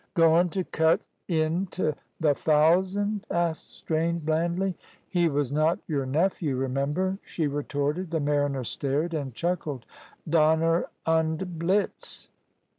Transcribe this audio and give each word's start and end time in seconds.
"Goin' 0.15 0.49
t' 0.49 0.63
cut 0.63 1.05
int' 1.27 1.73
th' 1.73 2.35
thousand?" 2.35 3.27
asked 3.29 3.71
Strange, 3.75 4.25
blandly. 4.25 4.75
"He 5.07 5.29
was 5.29 5.51
not 5.51 5.77
your 5.85 6.07
nephew, 6.07 6.55
remember," 6.55 7.19
she 7.23 7.45
retorted. 7.45 8.09
The 8.09 8.19
mariner 8.19 8.63
stared 8.63 9.13
and 9.13 9.31
chuckled. 9.35 9.85
"Donner 10.27 10.87
und 11.05 11.59
Blitz!" 11.59 12.29